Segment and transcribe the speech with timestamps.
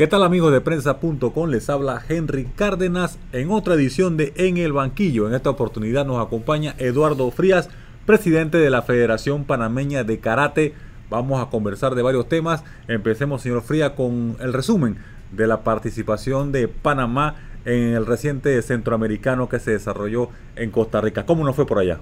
[0.00, 1.50] ¿Qué tal amigos de prensa.com?
[1.50, 5.28] Les habla Henry Cárdenas en otra edición de En el Banquillo.
[5.28, 7.68] En esta oportunidad nos acompaña Eduardo Frías,
[8.06, 10.72] presidente de la Federación Panameña de Karate.
[11.10, 12.64] Vamos a conversar de varios temas.
[12.88, 14.96] Empecemos, señor Frías, con el resumen
[15.32, 17.36] de la participación de Panamá
[17.66, 21.26] en el reciente centroamericano que se desarrolló en Costa Rica.
[21.26, 22.00] ¿Cómo nos fue por allá?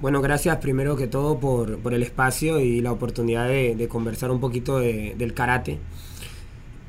[0.00, 4.38] Bueno, gracias primero que todo por, por el espacio y la oportunidad de, conversar un
[4.38, 5.80] poquito de, del karate.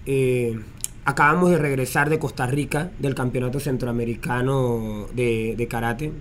[0.10, 0.58] Eh,
[1.04, 6.14] acabamos de regresar de Costa Rica, del Campeonato Centroamericano de, Karate.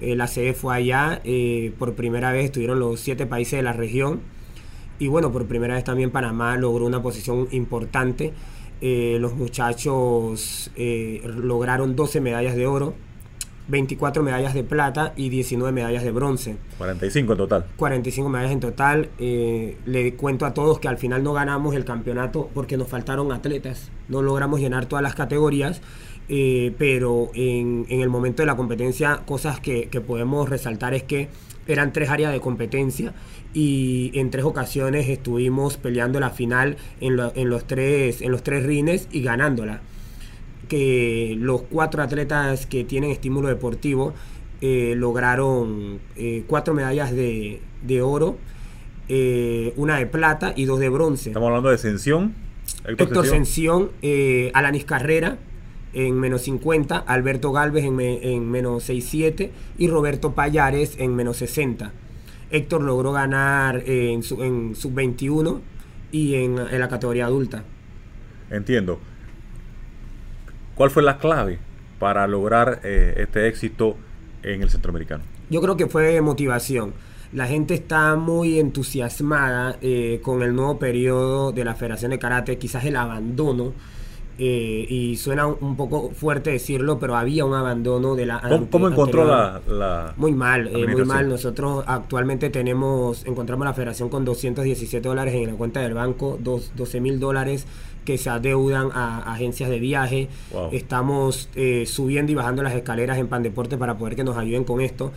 [0.00, 3.74] Eh, la sede fue allá, eh, por primera vez estuvieron los siete países de la
[3.74, 4.20] región.
[4.98, 8.32] Y bueno, por primera vez también Panamá logró una posición importante.
[8.80, 10.70] los muchachos
[11.24, 12.94] lograron 12 medallas de oro,
[13.68, 16.56] 24 medallas de plata y 19 medallas de bronce.
[16.78, 17.66] 45 en total.
[17.76, 19.08] 45 medallas en total.
[19.18, 23.32] Eh, le cuento a todos que al final no ganamos el campeonato porque nos faltaron
[23.32, 23.90] atletas.
[24.08, 25.80] No logramos llenar todas las categorías.
[26.28, 31.04] Eh, pero en, en, el momento de la competencia, cosas que, que, podemos resaltar es
[31.04, 31.28] que
[31.68, 33.14] eran tres áreas de competencia
[33.54, 38.42] y en tres ocasiones estuvimos peleando la final en, lo, en los, tres, en los
[38.42, 39.82] tres rines y ganándola
[40.68, 44.14] que los cuatro atletas que tienen estímulo deportivo
[44.60, 48.38] eh, lograron eh, cuatro medallas de, de oro,
[49.08, 51.30] eh, una de plata y dos de bronce.
[51.30, 52.34] Estamos hablando de Sención.
[52.84, 53.90] Héctor, Héctor Sención,
[54.54, 55.38] Alanis Carrera
[55.92, 61.38] en menos 50, Alberto Galvez en, me, en menos 6-7 y Roberto Payares en menos
[61.38, 61.92] 60.
[62.50, 65.60] Héctor logró ganar en, su, en sub-21
[66.12, 67.64] y en, en la categoría adulta.
[68.50, 69.00] Entiendo.
[70.76, 71.58] ¿Cuál fue la clave
[71.98, 73.96] para lograr eh, este éxito
[74.42, 75.24] en el centroamericano?
[75.48, 76.92] Yo creo que fue motivación.
[77.32, 82.58] La gente está muy entusiasmada eh, con el nuevo periodo de la Federación de Karate,
[82.58, 83.72] quizás el abandono.
[84.38, 88.42] Eh, y suena un poco fuerte decirlo, pero había un abandono de la.
[88.46, 91.26] ¿Cómo, ¿cómo encontró la, la, Muy mal, eh, muy mal.
[91.26, 96.72] Nosotros actualmente tenemos, encontramos la federación con 217 dólares en la cuenta del banco, dos,
[96.76, 97.66] 12 mil dólares
[98.06, 100.28] que se adeudan a, agencias de viaje.
[100.52, 100.70] Wow.
[100.72, 104.80] Estamos eh, subiendo y bajando las escaleras en Pandeporte para poder que nos ayuden con
[104.80, 105.12] esto.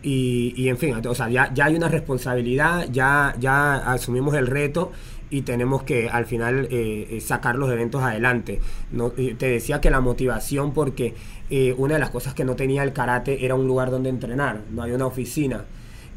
[0.00, 4.46] Y, y en fin, o sea, ya, ya hay una responsabilidad, ya, ya asumimos el
[4.46, 4.92] reto
[5.30, 8.60] y tenemos que al final eh, sacar los eventos adelante.
[8.92, 11.14] No, te decía que la motivación porque
[11.50, 14.62] eh, una de las cosas que no tenía el karate era un lugar donde entrenar,
[14.70, 15.64] no hay una oficina.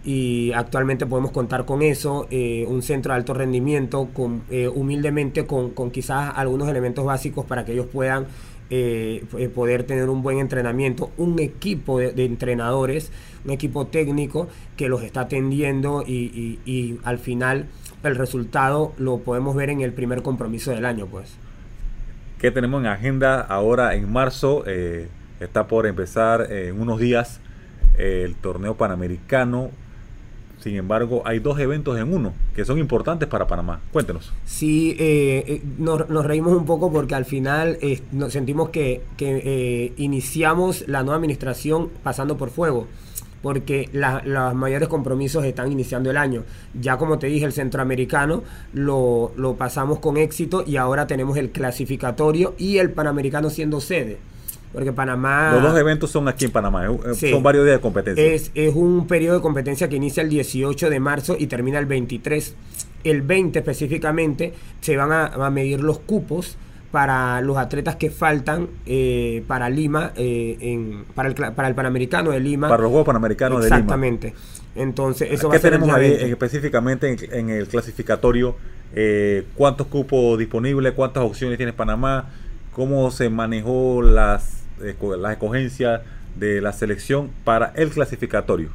[0.03, 5.45] Y actualmente podemos contar con eso, eh, un centro de alto rendimiento, con, eh, humildemente
[5.45, 8.27] con, quizás algunos elementos básicos para que ellos puedan
[9.53, 13.11] poder tener un buen entrenamiento, un equipo de, entrenadores,
[13.43, 14.47] un equipo técnico
[14.77, 17.67] que los está atendiendo y, y, al final
[18.03, 21.35] el resultado lo podemos ver en el primer compromiso del año, pues.
[22.39, 24.63] ¿Qué tenemos en agenda ahora en marzo?
[24.65, 27.39] Eh, está por empezar eh, en unos días
[27.97, 29.69] eh, el torneo panamericano.
[30.61, 33.81] Sin embargo, hay dos eventos en uno que son importantes para Panamá.
[33.91, 34.31] Cuéntenos.
[34.45, 37.77] Sí, eh, nos, nos, reímos un poco porque al final
[38.11, 42.87] nos sentimos que, que iniciamos la nueva administración pasando por fuego
[43.41, 46.43] porque la, los mayores compromisos están iniciando el año.
[46.79, 48.43] Ya como te dije, el centroamericano
[48.73, 54.19] lo, lo, pasamos con éxito y ahora tenemos el clasificatorio y el panamericano siendo sede.
[54.73, 55.51] Porque Panamá...
[55.53, 58.23] Los dos eventos son aquí en Panamá, sí, son varios días de competencia.
[58.23, 61.85] Es, es un periodo de competencia que inicia el 18 de marzo y termina el
[61.85, 62.55] 23.
[63.03, 66.57] El 20 específicamente se van a, a medir los cupos
[66.91, 72.31] para los atletas que faltan eh, para Lima, eh, en, para, el, para el Panamericano
[72.31, 72.67] de Lima.
[72.67, 73.77] Para los Juegos Panamericanos de Lima.
[73.77, 74.33] Exactamente.
[74.75, 78.55] Entonces, eso ¿Qué va a tenemos ahí específicamente en, en, el clasificatorio?
[78.93, 80.93] Eh, ¿Cuántos cupos disponibles?
[80.93, 82.29] ¿Cuántas opciones tiene Panamá?
[82.73, 86.01] ¿Cómo se manejó las, las escogencias
[86.35, 88.69] de la selección para el clasificatorio?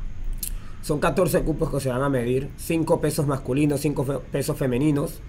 [0.82, 5.20] Son 14 cupos que se van a medir, 5 pesos masculinos, 5 fe pesos femeninos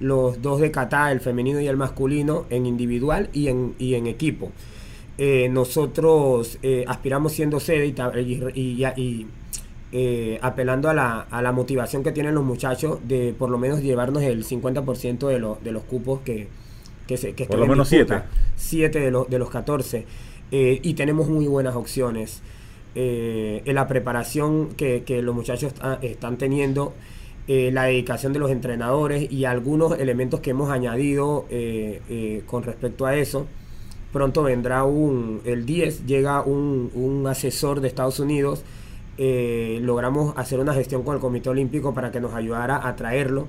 [0.00, 4.06] los dos de kata, el femenino y el masculino, en individual y en, y en
[4.06, 4.50] equipo.
[5.18, 7.94] Eh, nosotros eh, aspiramos siendo sede
[8.56, 9.26] y
[9.92, 13.80] eh, apelando a la, a la, motivación que tienen los muchachos de por lo menos
[13.80, 16.48] llevarnos el 50% de, lo, de los cupos que,
[17.06, 18.22] que, se, que por lo menos 7
[18.56, 20.06] 7 de, lo, de los 14
[20.50, 22.42] y tenemos muy buenas opciones.
[22.94, 26.94] En la preparación que, que los muchachos están teniendo
[27.46, 32.62] eh, la dedicación de los entrenadores y algunos elementos que hemos añadido eh, eh, con
[32.62, 33.46] respecto a eso.
[34.14, 38.64] Pronto vendrá un, el 10, llega un, un asesor de Estados Unidos,
[39.18, 43.48] logramos hacer una gestión con el Comité Olímpico para que nos ayudara a traerlo.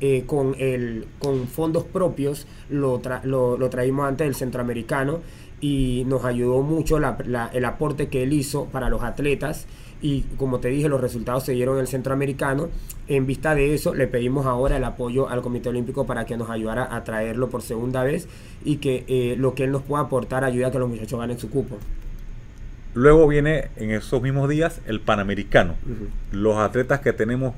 [0.00, 5.20] Eh, con, el, con fondos propios, lo, lo, traímos antes del centroamericano
[5.60, 9.66] y nos ayudó mucho el aporte que él hizo para los atletas
[10.02, 12.68] y como te dije los resultados se dieron en el centroamericano.
[13.08, 16.50] En vista de eso le pedimos ahora el apoyo al comité olímpico para que nos
[16.50, 18.28] ayudara a traerlo por segunda vez
[18.64, 21.38] y que eh, lo que él nos pueda aportar ayude a que los muchachos ganen
[21.38, 21.78] su cupo.
[22.94, 25.74] Luego viene en esos mismos días el panamericano.
[26.32, 27.54] Los atletas que tenemos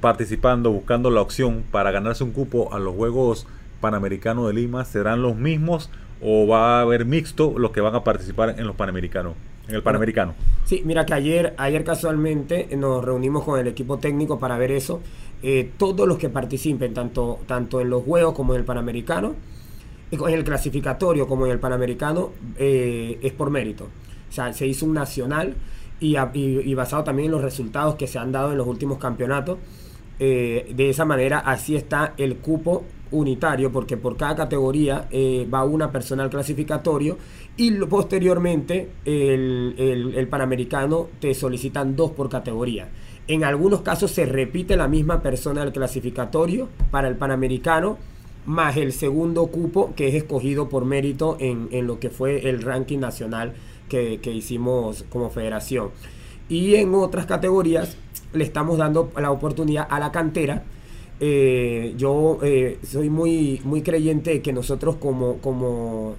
[0.00, 3.46] participando, buscando la opción para ganarse un cupo a los Juegos
[3.80, 5.90] Panamericanos de Lima serán los mismos
[6.22, 9.34] o va a haber mixto los que van a participar en los Panamericanos?
[9.68, 10.34] En el Panamericano.
[10.64, 15.00] Sí, mira que ayer, ayer casualmente nos reunimos con el equipo técnico para ver eso.
[15.42, 19.34] Eh, todos los que participen, tanto, tanto en los Juegos como en el Panamericano,
[20.10, 23.88] en el clasificatorio como en el Panamericano, eh, es por mérito.
[24.28, 25.54] O sea, se hizo un nacional
[25.98, 29.58] y, y basado también en los resultados que se han dado en los últimos campeonatos.
[30.18, 35.64] Eh, de esa manera así está el cupo unitario porque por cada categoría eh, va
[35.64, 37.18] una persona al clasificatorio
[37.56, 39.74] y posteriormente el,
[40.16, 42.88] el, panamericano te solicitan dos por categoría.
[43.28, 47.98] En algunos casos se repite la misma persona al clasificatorio para el panamericano
[48.46, 52.62] más el segundo cupo que es escogido por mérito en, en lo que fue el
[52.62, 53.54] ranking nacional
[53.88, 55.90] que, que hicimos como federación.
[56.48, 57.96] Y en otras categorías
[58.32, 60.64] le estamos dando la oportunidad a la cantera.
[61.18, 66.14] Eh, yo eh, soy muy, muy creyente de que nosotros como, como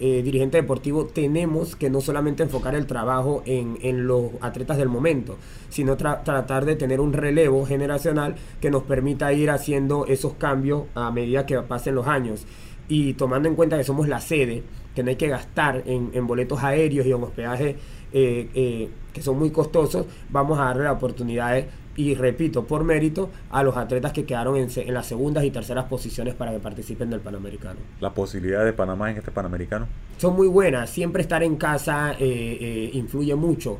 [0.00, 4.88] eh, dirigente deportivo tenemos que no solamente enfocar el trabajo en, en los atletas del
[4.88, 5.36] momento,
[5.68, 11.12] sino tratar de tener un relevo generacional que nos permita ir haciendo esos cambios a
[11.12, 12.44] medida que pasen los años.
[12.88, 14.64] Y tomando en cuenta que somos la sede,
[14.94, 17.76] que no hay que gastar en, en boletos aéreos y en hospedaje
[18.12, 21.64] eh, eh, que son muy costosos, vamos a darle la oportunidad
[21.96, 26.34] y repito, por mérito, a los atletas que quedaron en, las segundas y terceras posiciones
[26.34, 27.78] para que participen del Panamericano.
[28.00, 29.86] ¿La posibilidad de Panamá en este Panamericano?
[30.16, 33.78] Son muy buenas, siempre estar en casa eh, influye mucho.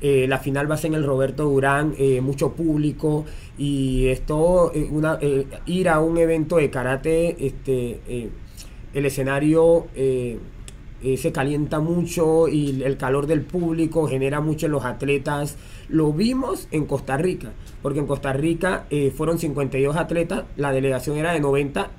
[0.00, 3.24] la final va a ser en el Roberto Durán, mucho público
[3.56, 5.18] y esto, una,
[5.66, 8.30] ir a un evento de karate, este,
[8.94, 10.38] el escenario eh,
[11.16, 15.56] se calienta mucho y el calor del público genera mucho en los atletas.
[15.92, 17.50] Lo vimos en Costa Rica,
[17.82, 21.90] porque en Costa Rica eh, fueron 52 atletas, la delegación era de 90,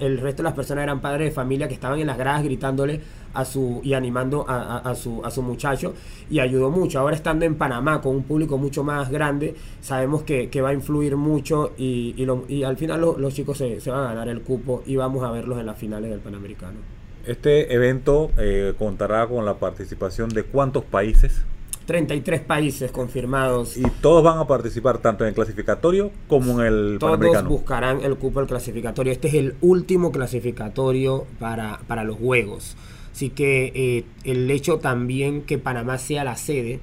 [0.00, 3.00] el resto de las personas eran padres de familia que estaban en las gradas gritándole
[3.34, 5.94] a su y animando a, su, a su muchacho
[6.28, 6.98] y ayudó mucho.
[6.98, 11.16] Ahora estando en Panamá con un público mucho más grande, sabemos que, va a influir
[11.16, 12.16] mucho y,
[12.48, 15.30] y, al final los chicos se, se van a ganar el cupo y vamos a
[15.30, 16.78] verlos en las finales del Panamericano.
[17.24, 21.44] Este evento eh, contará con la participación de cuántos países?
[21.88, 23.78] 33 países confirmados.
[23.78, 28.16] Y todos van a participar tanto en el clasificatorio como en el Todos buscarán el
[28.16, 29.10] cupo del clasificatorio.
[29.10, 32.76] Este es el último clasificatorio para, para los Juegos.
[33.10, 36.80] Así que eh, el hecho también que Panamá sea la sede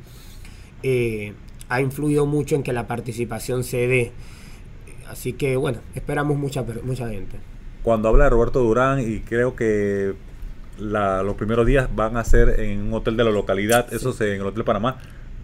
[0.82, 1.34] eh,
[1.70, 4.12] ha influido mucho en que la participación se dé.
[5.08, 7.38] Así que bueno, esperamos mucha, mucha gente.
[7.84, 10.16] Cuando habla de Roberto Durán y creo que
[10.80, 14.42] los primeros días van a ser en un hotel de la localidad, eso se, en
[14.42, 14.98] el Hotel Panamá.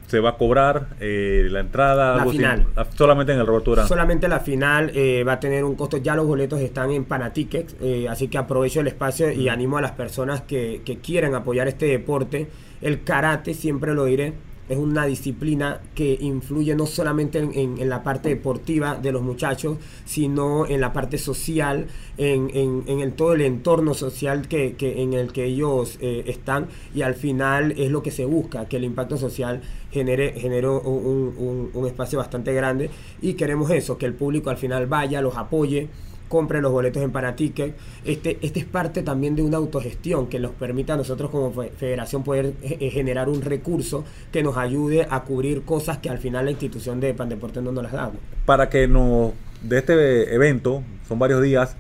[0.07, 2.67] Se va a cobrar eh, la entrada final.
[2.75, 3.87] Ah, solamente en el Roberto Durán.
[3.87, 5.95] Solamente la final eh, va a tener un costo.
[5.97, 9.81] Ya los boletos están en Panatickets, eh, así que aprovecho el espacio y animo a
[9.81, 12.49] las personas que, que quieran apoyar este deporte.
[12.81, 14.33] El karate, siempre lo diré,
[14.71, 20.65] es una disciplina que influye no solamente en, la parte deportiva de los muchachos, sino
[20.65, 21.87] en la parte social,
[22.17, 22.49] en,
[22.87, 26.67] el, todo el entorno social que, en el que ellos eh, están.
[26.95, 29.61] Y al final es lo que se busca, que el impacto social
[29.91, 32.89] genere, genere un, un espacio bastante grande.
[33.21, 35.89] Y queremos eso, que el público al final vaya, los apoye
[36.31, 37.75] compre los boletos en Panaticket.
[38.05, 42.23] Este, este es parte también de una autogestión que nos permite a nosotros como federación
[42.23, 46.45] poder eh, eh, generar un recurso que nos ayude a cubrir cosas que al final
[46.45, 48.11] la institución de Pandeporte no nos las da.
[48.45, 51.75] Para que nos de este evento, son varios días,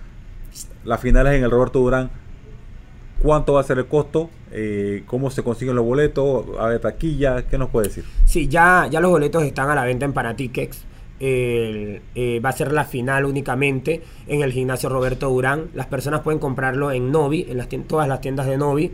[0.83, 2.11] las finales en el Roberto Durán,
[3.21, 4.29] ¿cuánto va a ser el costo?
[4.51, 6.45] Eh, ¿Cómo se consiguen los boletos?
[6.59, 7.43] ¿A ver, taquilla?
[7.43, 8.03] ¿Qué nos puede decir?
[8.25, 10.90] Sí, ya, ya los boletos están a la venta en Panatickets
[11.23, 15.69] eh, va a ser la final únicamente en el gimnasio Roberto Durán.
[15.75, 18.91] Las personas pueden comprarlo en Novi, en las todas las tiendas de Novi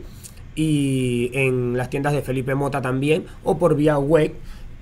[0.54, 4.34] y en las tiendas de Felipe Mota también, o por vía web.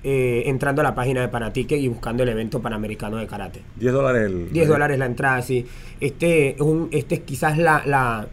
[0.03, 3.61] Eh, entrando a la página de Panatique y buscando el evento panamericano de karate.
[3.77, 4.53] 10 dólares el...
[4.53, 5.65] 10 dólares la entrada, sí.
[5.99, 8.27] Este, un, este es quizás la, la,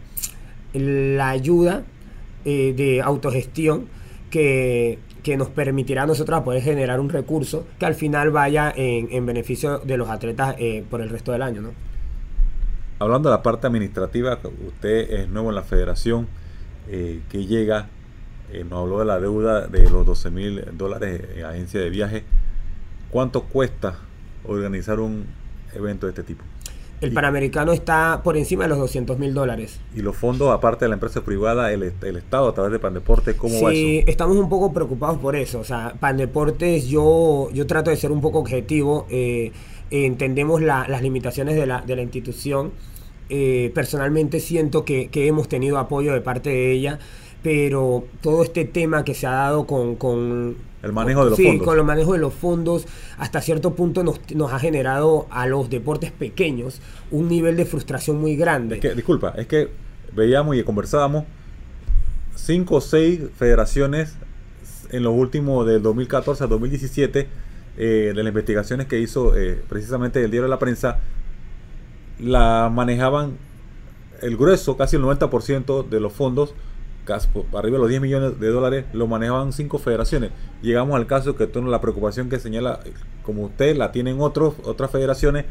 [0.73, 1.83] la ayuda
[2.45, 3.87] eh, de autogestión
[4.29, 9.25] que que nos permitirá a nosotros poder generar un recurso que al final vaya en,
[9.25, 11.61] beneficio de los atletas eh, por el resto del año.
[11.63, 11.71] ¿no?
[12.99, 16.27] hablando de la parte administrativa, usted es nuevo en la federación,
[16.87, 17.87] eh, que llega,
[18.51, 22.23] eh, nos habló de la deuda de los 12 mil dólares en agencia de viaje.
[23.09, 23.95] ¿Cuánto cuesta
[24.43, 25.25] organizar un
[25.73, 26.43] evento de este tipo?
[27.01, 29.79] El Panamericano está por encima de los 200 mil dólares.
[29.93, 33.53] ¿Y los fondos, aparte de la empresa privada, el, Estado a través de Pandeportes, cómo
[33.55, 33.71] va eso?
[33.71, 35.59] Sí, estamos un poco preocupados por eso.
[35.59, 39.05] O sea, Pandeportes, yo, yo trato de ser un poco objetivo.
[39.09, 39.51] Eh,
[39.91, 42.71] entendemos las limitaciones de la, de la institución.
[43.29, 46.99] Eh, personalmente siento que, que, hemos tenido apoyo de parte de ella,
[47.41, 49.95] pero todo este tema que se ha dado con...
[49.95, 52.85] con el manejo de los sí, con el manejo de los fondos,
[53.17, 56.79] hasta cierto punto nos, nos, ha generado a los deportes pequeños
[57.11, 58.79] un nivel de frustración muy grande.
[58.79, 59.69] que, disculpa, es que
[60.13, 61.25] veíamos y conversábamos
[62.35, 64.15] cinco o seis federaciones
[64.91, 67.27] en los últimos del 2014 al 2017
[67.77, 70.99] eh, de las investigaciones que hizo eh, precisamente el diario de la prensa,
[72.19, 73.37] la manejaban
[74.21, 76.53] el grueso, casi el 90% de los fondos,
[77.05, 80.31] casi arriba de los 10 millones de dólares, lo manejaban cinco federaciones.
[80.61, 82.81] Llegamos al caso que la preocupación que señala,
[83.23, 85.45] como usted, la tienen otros, otras federaciones,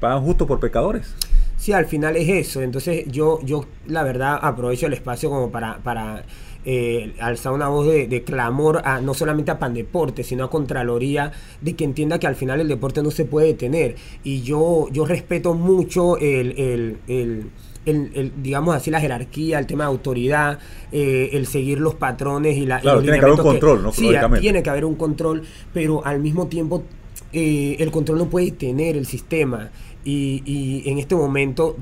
[0.00, 1.14] pagan justo por pecadores.
[1.56, 2.62] Sí, al final es eso.
[2.62, 6.24] Entonces yo, yo la verdad aprovecho el espacio como para, para
[6.64, 11.74] eh, alzar una voz de, clamor a, no solamente a Pandeporte, sino a Contraloría, de
[11.74, 13.96] que entienda que al final el deporte no se puede detener.
[14.24, 17.50] Y yo, yo respeto mucho el,
[17.84, 20.58] digamos así, la jerarquía, el tema de autoridad,
[20.92, 22.80] eh, el seguir los patrones y la...
[22.80, 23.92] Claro, tiene que haber un control, ¿no?
[23.92, 24.10] Sí,
[24.40, 26.84] tiene que haber un control, pero al mismo tiempo
[27.32, 29.70] eh, el control no puede tener el sistema.
[30.04, 31.76] Y, y en este momento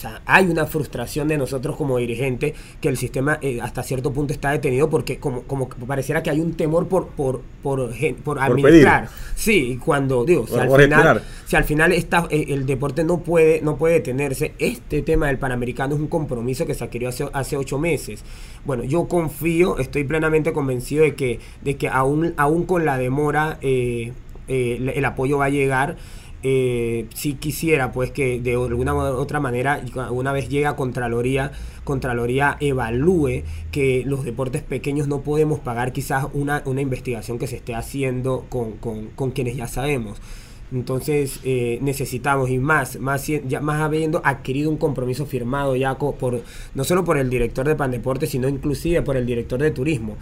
[0.00, 4.14] o sea, hay una frustración de nosotros como dirigentes que el sistema eh, hasta cierto
[4.14, 7.92] punto está detenido porque como, como pareciera que hay un temor por por por,
[8.24, 9.10] por administrar.
[9.34, 13.60] sí, cuando digo, si, al final, si al final está, eh, el deporte no puede
[13.60, 17.58] no puede detenerse, este tema del Panamericano es un compromiso que se adquirió hace, hace
[17.58, 18.24] ocho meses.
[18.64, 23.58] Bueno, yo confío, estoy plenamente convencido de que de que aún aún con la demora
[23.60, 24.14] eh,
[24.48, 25.98] el apoyo va a llegar
[26.42, 31.52] eh, si quisiera pues que de alguna u otra manera una vez llega Contraloría
[31.84, 37.56] Contraloría evalúe que los deportes pequeños no podemos pagar quizás una, una investigación que se
[37.56, 40.18] esté haciendo con, con, quienes ya sabemos
[40.72, 43.28] entonces eh, necesitamos y más, más,
[43.60, 46.42] más habiendo adquirido un compromiso firmado ya por,
[46.74, 50.16] no solo por el director de Pandeporte, sino inclusive por el director de turismo.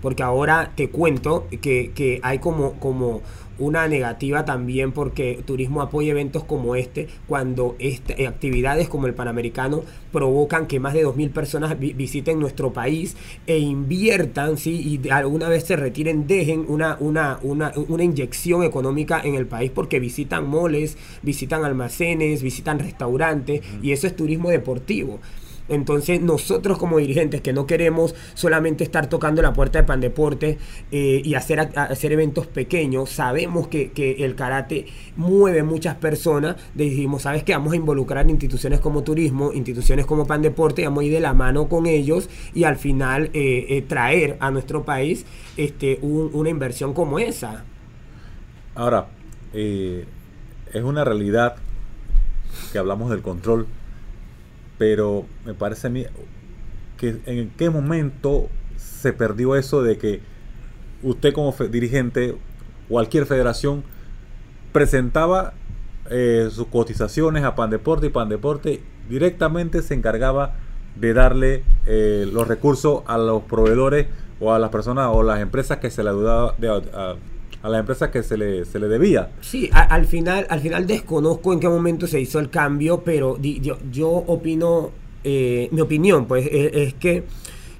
[0.00, 3.22] Porque ahora te cuento que, que hay como, como
[3.58, 9.82] una negativa también porque turismo apoya eventos como este cuando este, actividades como el Panamericano
[10.12, 15.00] provocan que más de 2.000 personas visiten nuestro país e inviertan ¿sí?
[15.04, 19.70] y alguna vez se retiren, dejen una, una, una, una inyección económica en el país
[19.74, 25.18] porque visitan moles, visitan almacenes, visitan restaurantes y eso es turismo deportivo.
[25.68, 30.58] Entonces nosotros como dirigentes que no queremos solamente estar tocando la puerta de Pandeporte
[30.90, 37.42] eh, y hacer, hacer eventos pequeños, sabemos que, el karate mueve muchas personas, dijimos, ¿sabes
[37.42, 37.52] qué?
[37.52, 41.68] Vamos a involucrar instituciones como turismo, instituciones como Pandeporte, vamos a ir de la mano
[41.68, 47.18] con ellos y al final eh, eh, traer a nuestro país este, una inversión como
[47.18, 47.64] esa.
[48.74, 49.08] Ahora,
[49.52, 50.04] es
[50.82, 51.56] una realidad
[52.72, 53.66] que hablamos del control
[54.78, 56.06] pero me parece a mí
[56.96, 60.20] que en qué momento se perdió eso de que
[61.02, 62.36] usted como dirigente,
[62.88, 63.84] cualquier federación,
[64.72, 65.54] presentaba
[66.10, 70.54] eh, sus cotizaciones a Pandeporte y Pandeporte directamente se encargaba
[70.96, 74.06] de darle eh, los recursos a los proveedores
[74.40, 76.54] o a las personas o las empresas que se le ayudaba
[76.94, 77.14] a,
[77.62, 79.30] a las empresas que se le, se le debía.
[79.40, 83.78] Sí, al, final, al final desconozco en qué momento se hizo el cambio, pero yo,
[83.90, 84.90] yo opino,
[85.24, 87.24] eh, mi opinión pues e, es, que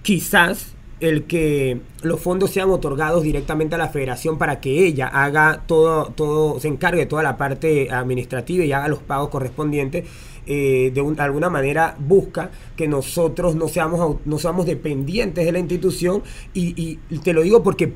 [0.02, 5.62] quizás el que los fondos sean otorgados directamente a la federación para que ella haga
[5.66, 10.06] todo, todo, se encargue de toda la parte administrativa y haga los pagos correspondientes,
[10.50, 16.22] eh, de, alguna manera busca que nosotros no seamos, no seamos dependientes de la institución
[16.54, 17.92] y, te lo digo porque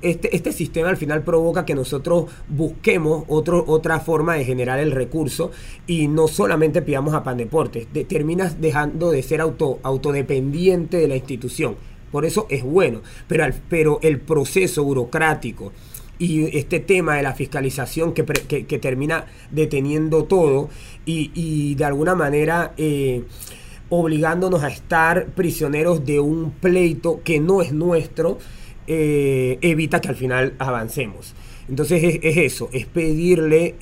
[0.00, 4.92] este, este sistema al final provoca que nosotros busquemos otro, otra forma de generar el
[4.92, 5.50] recurso
[5.86, 11.16] y no solamente pidamos a Pan Deportes, terminas dejando de ser auto, autodependiente de la
[11.16, 11.76] institución.
[12.10, 15.72] Por eso es bueno, pero, pero el proceso burocrático,
[16.20, 20.68] y este tema de la fiscalización que, que, termina deteniendo todo
[21.06, 23.24] y, de alguna manera eh,
[23.88, 28.38] obligándonos a estar prisioneros de un pleito que no es nuestro,
[28.86, 31.34] eh, evita que al final avancemos.
[31.68, 33.76] Entonces es, eso, es pedirle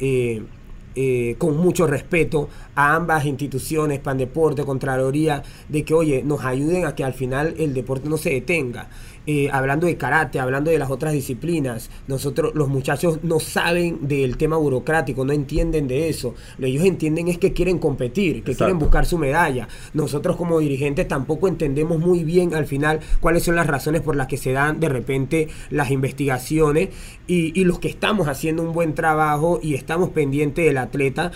[1.01, 6.87] eh, con mucho respeto a ambas instituciones, Pan Deporte, Contraloría, de que, oye, nos ayuden
[6.87, 8.89] a que al final el deporte no se detenga.
[9.31, 14.39] Eh, hablando de karate, hablando de las otras disciplinas, nosotros, los muchachos no saben del
[14.39, 16.35] tema burocrático, no entienden de eso.
[16.57, 19.69] Lo ellos entienden es que quieren competir, que quieren buscar su medalla.
[19.93, 24.29] Nosotros como dirigentes tampoco entendemos muy bien al final cuáles son las razones por las
[24.29, 26.89] que se dan de repente las investigaciones
[27.27, 31.33] y, los que estamos haciendo un buen trabajo y estamos pendientes del atleta.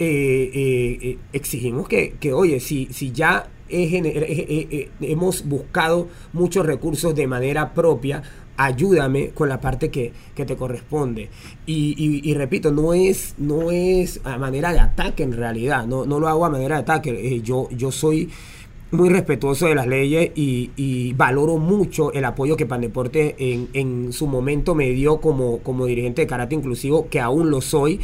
[0.00, 7.74] Eh, eh, exigimos que, que, oye, si, si ya hemos buscado muchos recursos de manera
[7.74, 8.22] propia.
[8.58, 11.28] Ayúdame con la parte que, te corresponde.
[11.66, 15.86] Y, repito, no es, no es a manera de ataque en realidad.
[15.86, 17.10] No, no lo hago a manera de ataque.
[17.10, 18.30] Eh, yo, yo soy
[18.90, 24.26] muy respetuoso de las leyes y, valoro mucho el apoyo que Pandeporte en, en su
[24.26, 28.00] momento me dio como, como dirigente de karate inclusivo, que aún lo soy,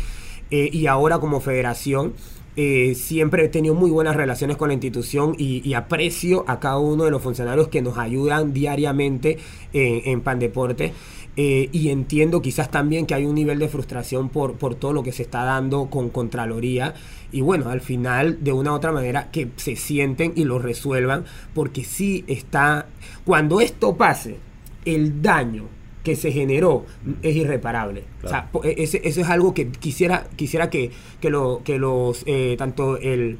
[0.51, 2.15] eh, y ahora como federación.
[2.57, 7.05] Eh, siempre he tenido muy buenas relaciones con la institución y, aprecio a cada uno
[7.05, 9.39] de los funcionarios que nos ayudan diariamente
[9.73, 10.93] en Pan Deporte.
[11.35, 15.03] Eh, y entiendo quizás también que hay un nivel de frustración por, por todo lo
[15.03, 16.95] que se está dando con Contraloría.
[17.31, 21.25] Y bueno, al final, de una u otra manera, que se sienten y lo resuelvan,
[21.55, 22.87] porque sí está.
[23.25, 24.37] Cuando esto pase,
[24.85, 25.69] el daño
[26.03, 26.85] que se generó
[27.23, 28.05] es irreparable.
[28.23, 30.91] O sea, e, eso es algo que quisiera, quisiera que,
[31.21, 33.39] que, lo, que los, eh, tanto el,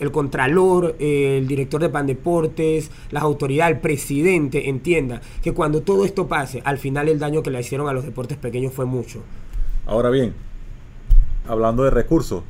[0.00, 6.04] el contralor, el director de Pan Deportes, las autoridades, el presidente entienda que cuando todo
[6.04, 9.22] esto pase, al final el daño que le hicieron a los deportes pequeños fue mucho.
[9.86, 10.34] Ahora bien,
[11.46, 12.42] hablando de recursos,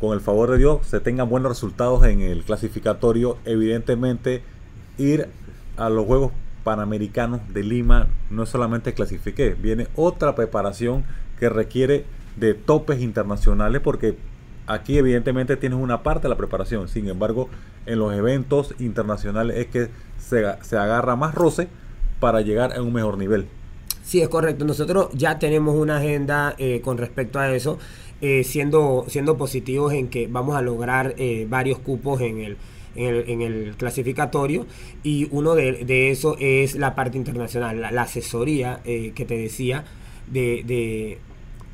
[0.00, 4.42] con el favor de Dios se tengan buenos resultados en el clasificatorio, evidentemente
[4.96, 5.28] ir
[5.76, 6.32] a los Juegos
[6.64, 11.04] Panamericanos de Lima no solamente clasifique, viene otra preparación
[11.38, 12.04] que requiere
[12.36, 14.16] de topes internacionales porque
[14.66, 17.48] aquí evidentemente tienes una parte de la preparación, sin embargo
[17.86, 19.88] en los eventos internacionales es que
[20.18, 21.68] se, agarra más roce
[22.20, 23.46] para llegar a un mejor nivel.
[24.02, 24.64] Sí, es correcto.
[24.64, 27.78] Nosotros ya tenemos una agenda eh, con respecto a eso,
[28.20, 32.56] eh, siendo, siendo positivos en que vamos a lograr eh, varios cupos en el,
[32.94, 34.66] en el, clasificatorio
[35.02, 39.84] y uno de, de, eso es la parte internacional, la, asesoría eh, que te decía
[40.26, 41.18] de, de,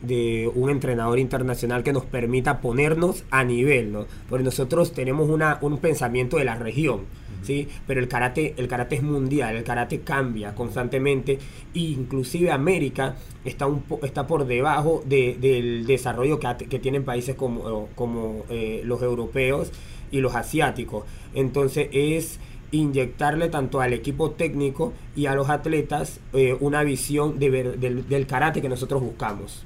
[0.02, 3.96] un entrenador internacional que nos permita ponernos a nivel.
[4.28, 7.00] Porque nosotros tenemos una, un pensamiento de la región.
[7.42, 7.68] ¿Sí?
[7.86, 11.38] Pero el karate, el karate es mundial, el karate cambia constantemente,
[11.74, 17.88] e inclusive América está, un está por debajo del desarrollo que, que, tienen países como,
[17.94, 19.70] como eh, los europeos
[20.10, 21.04] y los asiáticos.
[21.34, 27.50] Entonces es inyectarle tanto al equipo técnico y a los atletas eh, una visión de
[27.50, 29.64] del, karate que nosotros buscamos.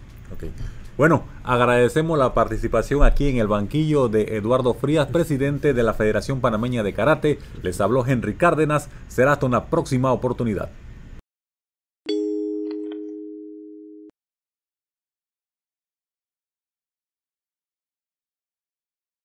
[0.97, 6.40] Bueno, agradecemos la participación aquí en el banquillo de Eduardo Frías, presidente de la Federación
[6.40, 7.38] Panameña de Karate.
[7.62, 8.90] Les habló Henry Cárdenas.
[9.09, 10.69] Será hasta una próxima oportunidad.